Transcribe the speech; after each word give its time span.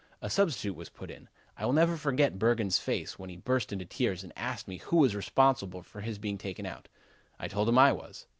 A 0.19 0.31
substitute 0.31 0.75
was 0.75 0.89
put 0.89 1.11
in. 1.11 1.29
I 1.55 1.63
will 1.63 1.73
never 1.73 1.95
forget 1.95 2.39
Bergen's 2.39 2.79
face 2.79 3.19
when 3.19 3.29
he 3.29 3.37
burst 3.37 3.71
into 3.71 3.85
tears 3.85 4.23
and 4.23 4.33
asked 4.35 4.67
me 4.67 4.77
who 4.77 4.97
was 4.97 5.15
responsible 5.15 5.83
for 5.83 6.01
his 6.01 6.17
being 6.17 6.39
taken 6.39 6.65
out. 6.65 6.87
I 7.39 7.47
told 7.47 7.69
him 7.69 7.77
I 7.77 7.91
was. 7.93 8.25